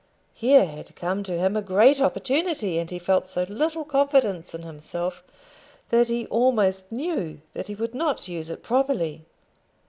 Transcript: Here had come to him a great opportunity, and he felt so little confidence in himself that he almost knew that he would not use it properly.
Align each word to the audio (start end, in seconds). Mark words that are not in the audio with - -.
Here 0.33 0.65
had 0.65 0.95
come 0.95 1.21
to 1.25 1.37
him 1.37 1.55
a 1.55 1.61
great 1.61 2.01
opportunity, 2.01 2.79
and 2.79 2.89
he 2.89 2.97
felt 2.97 3.27
so 3.29 3.43
little 3.43 3.85
confidence 3.85 4.55
in 4.55 4.63
himself 4.63 5.21
that 5.91 6.07
he 6.07 6.25
almost 6.25 6.91
knew 6.91 7.39
that 7.53 7.67
he 7.67 7.75
would 7.75 7.93
not 7.93 8.27
use 8.27 8.49
it 8.49 8.63
properly. 8.63 9.25